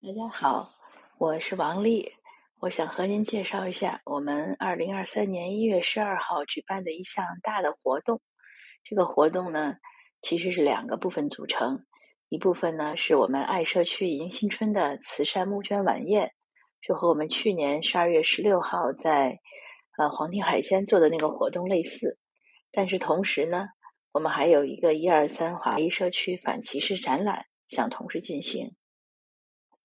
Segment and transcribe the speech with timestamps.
[0.00, 0.76] 大家好，
[1.18, 2.12] 我是王丽，
[2.60, 8.20] 我想和您介绍一下我们二零二三年一月十二号举办的一项大的活动。
[8.84, 9.74] 这个活动呢，
[10.22, 11.84] 其实是两个部分组成，
[12.28, 16.30] 一部分呢是我们爱社区迎新春的慈善募捐晚宴，
[16.80, 19.40] 就和我们去年十二月十六号在
[19.98, 22.16] 呃黄庭海鲜做的那个活动类似，
[22.70, 23.66] 但是同时呢，
[24.12, 28.76] 我们还有一个一二三华裔社区反歧视展览想同时进行。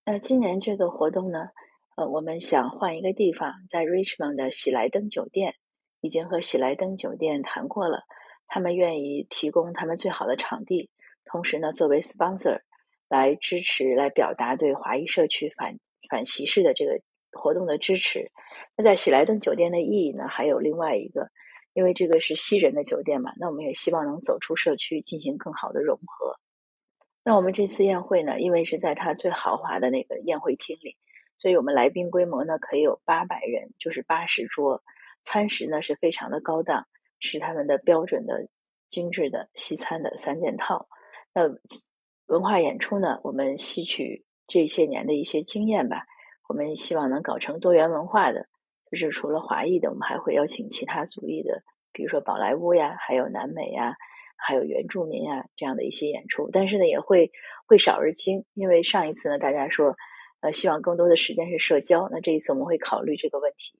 [0.06, 1.48] 那今年这个活动呢，
[1.96, 5.54] 呃，我们想换一个地方，在 Richmond 的喜来登酒店，
[6.02, 8.02] 已经和喜来登酒店谈过了，
[8.46, 10.90] 他们愿意提供他们最好的场地，
[11.24, 12.60] 同时呢，作为 sponsor
[13.08, 15.78] 来支持、来表达对华裔社区反
[16.10, 17.00] 反歧视的这个
[17.32, 18.30] 活动的支持。
[18.76, 21.30] 那在喜来登酒店的意义呢，还有另外一个，
[21.72, 26.36] 因为这个是西人的酒店嘛，那我们也希望能走出社区，进行更好的融合。
[27.24, 30.98] 那我们这次宴会呢，因为是在它最豪华的那个宴会厅里，
[31.38, 34.82] 所以我们来宾规模呢可以有八百人，就是八十桌。
[35.22, 36.86] 餐食呢是非常的高档，
[37.18, 38.46] 是他们的标准的
[38.88, 40.86] 精致的西餐的三件套。
[41.32, 41.48] 那
[42.26, 46.04] 文化演出呢，我们吸取这些年的一些经验吧，
[46.46, 48.46] 我们希望能搞成多元文化的，
[48.90, 51.62] 就是除了华裔的，我们还会邀请其他族裔的，
[51.94, 53.96] 比如说宝莱坞呀，还有南美呀。
[54.46, 57.32] 还有原住民啊这样的一些演出，但是呢也会
[57.66, 59.96] 会少而精，因为上一次呢大家说，
[60.40, 63.78] 呃希望更多的时间是社交，那这一次我们会考虑这个问题。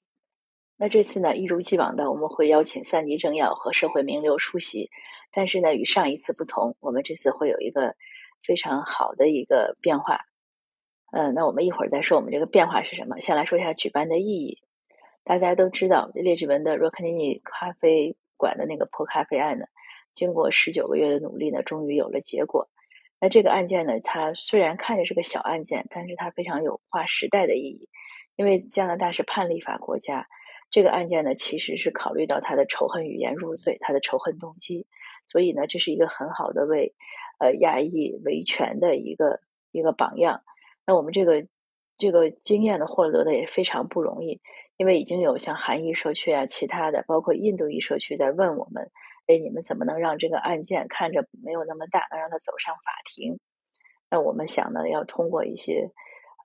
[0.76, 4.90] 那这次呢一如既往的我们会邀请三级政要和社会名流出席，
[5.32, 7.94] 但是呢与上一次不同，我们这次会有一个
[8.42, 10.20] 非常好的一个变化。
[11.12, 13.20] 嗯，那我们一会儿再说我们这个变化是什么。
[13.20, 14.58] 先来说一下举办的意义。
[15.22, 19.66] 大家都知道列治文的若克尼尼咖啡馆的那个破咖啡案呢。
[20.14, 22.68] 经过十九个月的努力呢，终于有了结果。
[23.20, 27.88] 那这个案件呢，它虽然看着是个小案件，但是它非常有划时代的意义。
[28.36, 30.26] 因为加拿大是判例法国家，
[30.70, 34.86] 这个案件呢，其实是考虑到他的仇恨语言入罪，他的仇恨动机。
[35.26, 36.94] 所以呢，这是一个很好的为
[37.38, 39.40] 呃亚裔维权的一个
[39.72, 40.42] 一个榜样。
[40.86, 41.46] 那我们这个
[41.96, 44.40] 这个经验的获得的也非常不容易，
[44.76, 48.90] 因为已经有像韩裔社区啊，其他的包括印度裔社区在问我们。
[49.26, 53.38] 哎，你们怎么能让这个案件看着没有那么大，能让它走上法庭？
[54.10, 55.90] 那我们想呢，要通过一些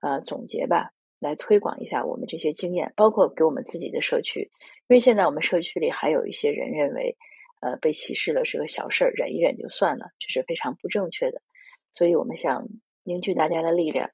[0.02, 4.50] 呃总结吧，来推广一下我们这些经验，包括给我们自己的社区。
[4.88, 7.16] 因为现在我们社区里还有一些人认为，
[7.60, 11.42] 呃，被歧视了是个小事儿，忍一忍就算了，这是非常不正确的。
[11.90, 12.66] 所以我们想
[13.04, 14.10] 凝聚大家的力量，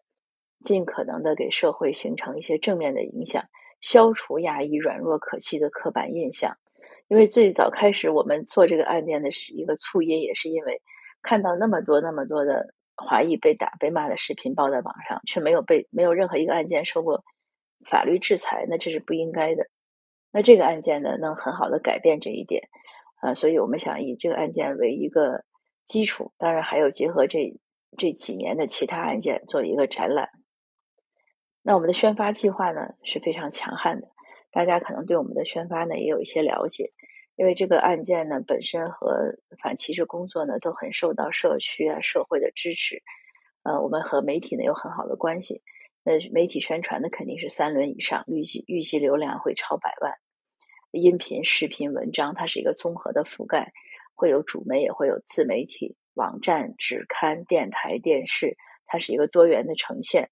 [0.61, 3.45] 尽可能的给社会形成一些正面的影响，
[3.81, 6.59] 消除亚裔软弱可欺的刻板印象。
[7.09, 10.83] 因为最早开始我们做这个案件的是一个促因，也是因为
[11.23, 17.25] 看到那么多那么多的华裔被打被骂的视频报在网上，却没有被没有任何一个案件受过
[17.85, 19.69] 法律制裁，那这是不应该的。
[20.33, 22.69] 那这个案件呢，能很好的改变这一点
[23.21, 25.45] 啊，所以我们想以这个案件为一个
[25.85, 27.55] 基础，当然还有结合这
[27.97, 30.29] 这几年的其他案件做一个展览。
[31.63, 34.09] 那我们的宣发计划呢是非常强悍的。
[34.51, 36.85] 大家可能对我们的宣发呢也有一些了解，
[37.37, 43.03] 因为这个案件呢本身和反歧视工作呢都很受到社区啊社会的支持，
[43.65, 45.63] 呃，我们和媒体呢有很好的关系，
[46.03, 50.15] 那媒体宣传的肯定是三轮以上，预计预计流量会超百万，
[50.93, 53.73] 音频、视频、文章，它是一个综合的覆盖，
[54.15, 58.57] 会有主媒也会有自媒体、网站、纸刊、电台、电视，
[58.87, 60.31] 它是一个多元的呈现。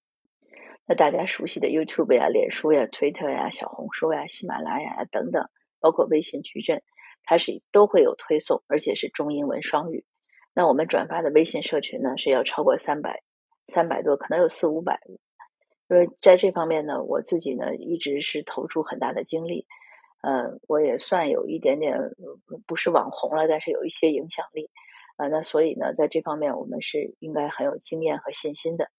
[0.87, 6.83] 那大家熟悉的 YouTube 呀、脸书呀、Twitter 呀、小红书呀、喜马拉雅呀等等，包括微信矩阵，
[7.23, 10.05] 它是都会有推送，而且是中英文双语。
[10.53, 13.23] 那我们转发的微信社群呢，是要超过三百、
[13.65, 14.99] 三百多，可能有四五百。
[15.87, 19.65] 因为在这方面呢，我自己呢一直是投出很大的精力，
[20.21, 21.97] 呃，我也算有一点点
[22.67, 24.69] 不是网红了，但是有一些影响力
[25.17, 25.27] 啊。
[25.29, 28.89] 那所以呢，在这方面我们是应该很有经验和信心的。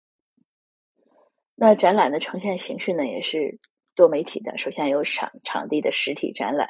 [1.58, 3.58] 那展览的呈现形式呢，也是
[3.94, 4.58] 多媒体的。
[4.58, 6.68] 首先有场场地的实体展览，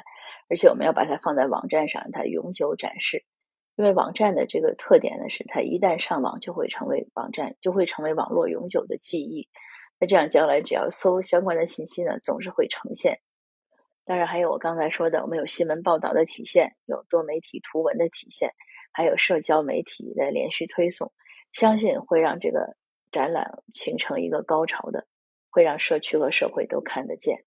[0.49, 3.25] 而且我们要把它放在网站上，它永久展示。
[3.75, 9.49] 因为网站的这个特点呢，是它一旦上网就会成为网站，就会成为网络永久的记忆。
[9.99, 13.19] 那这样将来只要搜相关的信息呢，总是会呈现。
[14.05, 18.53] 当然还有我刚才说的，我们有新闻报道的体现，有多媒体图文的体现，
[18.93, 21.11] 还有社交媒体的连续推送，
[21.51, 22.77] 相信会让这个。
[23.17, 25.07] 展览形成一个高潮的，
[25.49, 27.45] 会让社区和社会都看得见。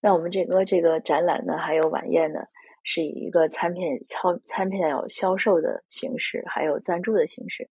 [0.00, 2.40] 那我们这个这个展览呢，还有晚宴呢，
[2.82, 7.68] 是以一个餐片超餐片有销售的形式，还有赞助的形式。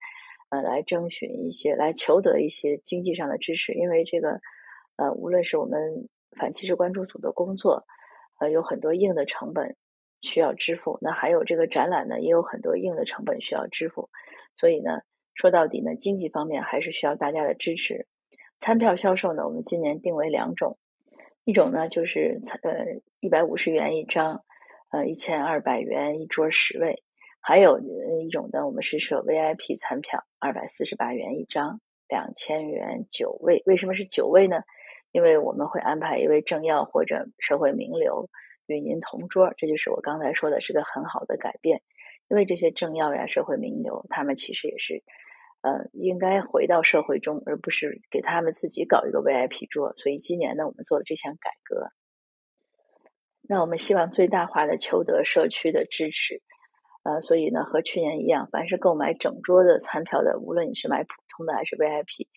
[0.48, 4.40] 呃，来征询一些，来求得一些经济上的支持，因为这个，
[4.96, 6.08] 呃，无论是我们
[6.40, 7.86] 反歧视关注组的工作，
[8.40, 9.76] 呃，有很多硬的成本
[10.22, 14.10] 需要支付，那还有这个展览呢，也有很多硬的成本需要支付，
[14.56, 15.02] 所以呢，
[15.38, 18.08] 说到底呢，经济方面还是需要大家的支持。
[18.60, 20.80] 餐票销售呢，我们今年定为两种，
[21.46, 24.44] 一种呢就是呃一百五十元一张，
[24.90, 27.04] 呃一千二百元一桌十位。
[27.40, 31.80] 还有一种呢，我们是设 VIP 餐票，二百四十八元一张，
[32.10, 33.62] 两千元九位。
[33.68, 34.64] 为什么是九位呢？
[35.12, 38.30] 因为我们会安排一位政要或者社会名流
[38.66, 41.84] 与您同桌，这就是我刚才说的是个很好的改变。
[42.30, 45.04] 因为这些政要呀、社会名流，他们其实也是，
[45.62, 49.94] 呃，应该回到社会中，而不是给他们自己搞一个 VIP 桌。
[49.96, 51.90] 所以今年呢，我们做了这项改革。
[53.50, 56.42] 那我们希望最大化的求得社区的支持。
[57.04, 62.28] 呃，所以呢，和去年一样，凡是购买整桌的餐票的，无论你是买普通的还是 VIP，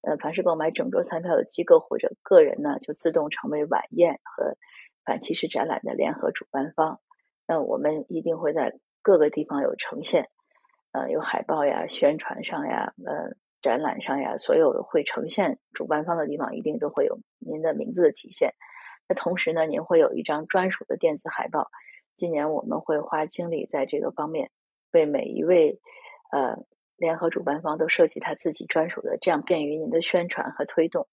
[0.00, 4.56] 呃，凡是购买整桌餐票的机构或者个人呢，就自动成为晚宴和
[5.04, 7.02] 反歧视展览的联合主办方。
[7.46, 10.30] 那我们一定会在各个地方有呈现，
[10.92, 18.54] 呃，有海报呀、宣传上呀、呃，展览上呀，所有会呈现主办方的地方，一定都会有您的名字的体现。
[19.06, 21.70] 那同时呢，您会有一张专属的电子海报。
[22.14, 24.50] 今年我们会花精力在这个方面，
[24.92, 25.78] 为每一位
[26.32, 26.56] 呃
[26.96, 31.06] 联合主办方都设计他自己专属的，这样便于您的宣传和推动。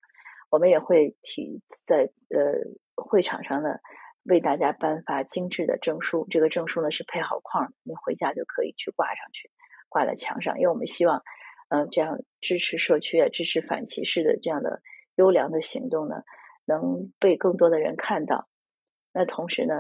[0.50, 2.54] 我们也会提在呃
[2.96, 3.80] 会场上呢，
[4.24, 6.28] 为大家颁发精致的证书。
[6.30, 9.50] 这个证书呢是配好框，您回家就可以去挂上去，
[9.90, 10.58] 挂在墙上。
[10.60, 11.24] 因为我们希望，
[11.70, 14.82] 嗯，这样支持社区啊，支持反歧视的这样的
[15.16, 16.24] 优良的行动呢，
[16.66, 18.48] 能被更多的人看到。
[19.14, 19.76] 那同时呢。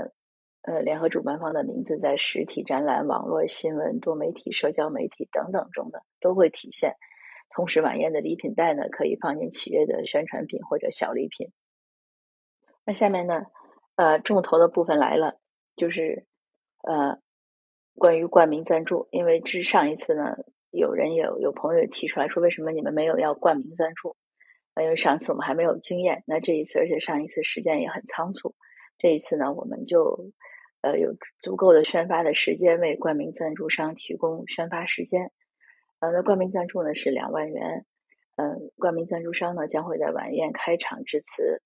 [0.63, 6.97] 呃，联合主办方的名字在实体展览、网络新闻、多媒体、社交媒体等等中的都会体现。
[7.49, 11.51] 同时，晚宴的礼品袋呢，可以放进企业的宣传品或者小礼品。
[12.85, 13.41] 那下面呢，
[14.01, 15.37] 呃，重头的部分来了，
[15.75, 16.25] 就是
[16.81, 17.19] 呃，
[17.93, 19.07] 关于冠名赞助。
[19.11, 20.37] 因为之上一次呢，
[20.71, 24.15] 有人有有朋友提出来说，为什么你们没有要冠名赞助？
[24.81, 26.23] 因为上次我们还没有经验。
[26.25, 28.55] 那这一次，而且上一次时间也很仓促，
[28.97, 30.31] 这一次呢，我们就。
[30.83, 35.31] 呃，有足够的宣发的时间为冠名赞助商提供宣发时间。
[35.99, 37.85] 呃，那冠名赞助呢是两万元。
[38.37, 41.61] 嗯，冠名赞助商呢将会在晚宴开场致辞。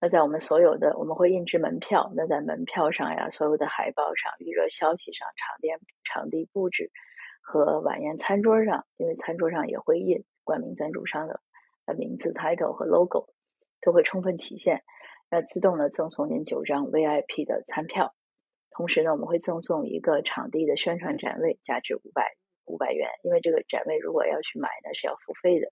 [0.00, 2.12] 那在我们所有的，我们会印制门票。
[2.14, 6.92] 那在门票上呀，所有的海报上、预热消息上、场店场地布置
[7.40, 11.40] 和晚宴餐桌上，因为餐桌上也会印冠名赞助商的
[11.86, 13.28] 呃名字、title 和 logo，
[13.80, 14.84] 都会充分体现。
[15.30, 18.14] 那自动的赠送您九张 VIP 的餐票。
[18.70, 22.36] 同时呢，我们会赠送一个场地的宣传展位，价值五百
[22.66, 23.10] 五百元。
[23.24, 25.66] 因为这个展位如果要去买呢，是要付费的。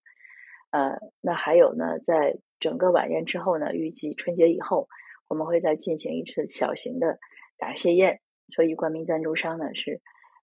[0.72, 4.88] 呃，那还有呢，在整个晚宴之后呢，预计春节以后，
[5.28, 7.18] 我们会再进行一次小型的
[7.58, 8.20] 答谢宴。
[8.48, 10.00] 所以，冠名赞助商呢是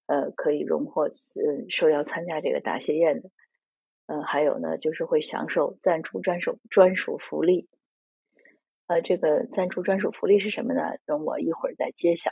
[0.08, 1.10] 呃可以荣获呃
[1.70, 3.30] 受邀参加这个答谢宴的。
[4.08, 7.70] 嗯，还有呢，就是会享受赞助专属专属福利。
[8.88, 10.82] 呃，这个赞助专属福利是什么呢？
[11.06, 12.32] 容我一会儿再揭晓。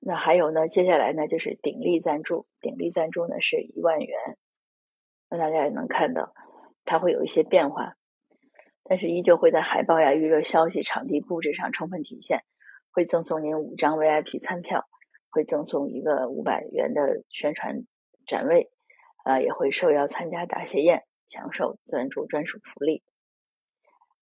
[0.00, 0.66] 那还有呢？
[0.66, 2.46] 接下来呢，就是鼎力赞助。
[2.60, 4.18] 鼎力赞助呢是一万元。
[5.28, 6.32] 那大家也能看到，
[6.84, 7.96] 它会有一些变化，
[8.84, 12.40] 但是依旧会在海报呀、预热消息、场地布置上充分体现。
[12.94, 14.86] 会赠送您五张 VIP 餐票，
[15.30, 17.86] 会赠送一个五百元的宣传
[18.26, 18.70] 展位，
[19.24, 23.02] 啊，也会受邀参加答谢宴，享受赞助专属福利。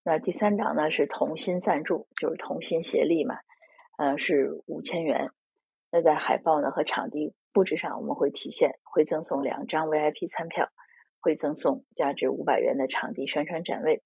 [0.03, 3.39] 那第三档呢是同心赞助，就是同心协力嘛，
[3.97, 5.31] 呃，是五千元。
[5.91, 10.69] 那在海报呢和场地布置上，我们会体现，会赠送两张 VIP 餐票，
[11.21, 14.01] 会赠送价值五百元的场地宣传展位，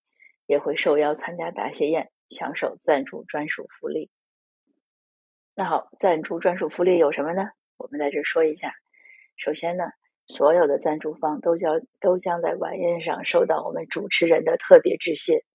[0.45, 4.11] 也会受邀参加答谢宴，享受赞助专属福利。
[5.55, 7.49] 那好，赞助专属福利有什么呢？
[7.77, 8.73] 我们在这说一下。
[9.37, 9.85] 首先呢，
[10.27, 15.45] 所有的赞助方都将都将在晚宴上收到我们主持人的特别致谢。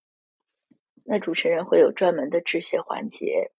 [1.04, 3.50] 那主持人会有专门的致谢环节。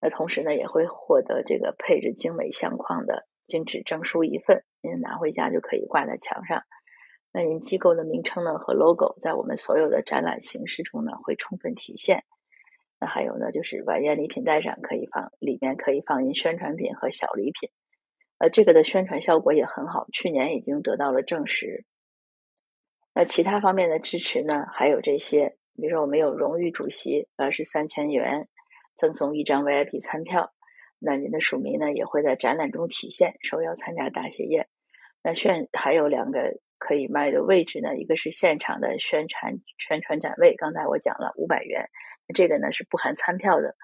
[0.00, 6.62] 那同时呢，也会获得这个配置精美相框的精致证书一份，您拿回家就可以挂在墙上。
[7.38, 12.24] 那您机构的名称呢和 logo，在我们所有的展览形式中呢会充分体现。
[12.98, 17.68] 那还有呢，就是晚宴礼品袋上可以放，里面可以放您宣传品和小礼品。
[18.38, 21.84] 呃，这个的宣传效果也很好，去年已经得到了证实。
[23.12, 28.48] 那其他方面的支持呢，还有这些，比如说我们有荣誉主席，呃，是三千元。
[28.94, 30.54] 赠送一张 VIP 餐票，
[30.98, 34.68] 那您的署名呢也会在展览中体现，受邀参加答谢宴。
[35.22, 41.88] 那现还有两个可以卖的位置呢，一个是现场的宣传宣传展位，刚才我讲了五百元，
[42.34, 43.74] 这个呢是不含餐票的。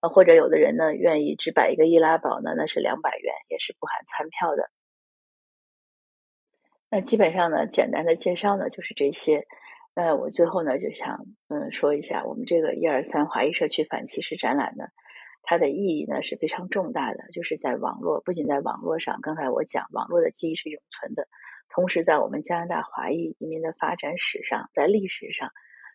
[0.00, 4.70] 呃，或者有的人呢愿意只摆一个易拉宝呢，那是两百元，也是不含餐票的。
[6.90, 9.46] 那基本上呢，简单的介绍呢就是这些。
[9.94, 14.86] 那我最后呢就想嗯说一下，我们这个一二三华裔社区反歧视展览呢，
[15.42, 21.28] 它的意义呢是非常重大的，就是在网络，不仅在网络上，刚才我讲网络的记忆是永存的，
[21.68, 25.50] 同时在我们加拿大华裔移民的发展史上，在历史上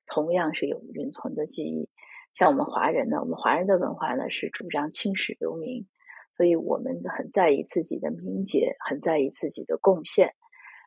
[0.07, 1.89] 同样是有永存的记忆。
[2.33, 5.87] 像我们华人呢，我们华人的文化呢是主张青史留名，
[6.35, 10.33] 所以我们很在意自己的名节，很在意自己的贡献。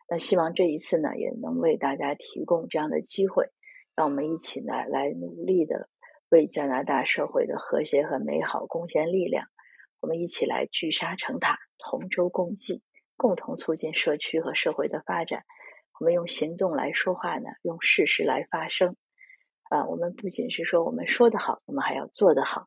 [0.09, 3.49] 那希望这一次呢，也能为大家提供这样的机会，
[3.95, 5.89] 让我们一起呢来努力的
[6.31, 9.47] 为加拿大社会的和谐和美好贡献力量。
[10.01, 12.83] 我们一起来聚沙成塔，同舟共济，
[13.21, 15.43] 共同促进社区和社会的发展。
[15.99, 18.97] 我们用行动来说话呢，用事实来发声。
[19.69, 22.67] 啊，我们不仅是说我们说的好，我们还要做得好。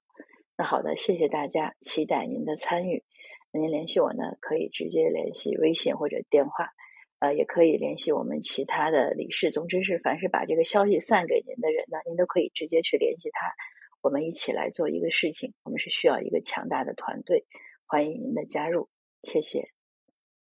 [0.56, 3.04] 那好的，谢谢大家，期待您的参与。
[3.52, 6.70] 您联系我呢，可以直接联系微信或者电话，
[7.18, 9.50] 呃，也可以联系我们其他的理事。
[9.50, 13.52] 总之是，凡是把这个消息散给您的人呢，您都可以直接去联系他。
[14.04, 17.44] 我们一起来做一个事情，我们是需要一个强大的团队，
[17.88, 18.88] 欢迎您的加入，
[19.24, 19.73] 谢谢。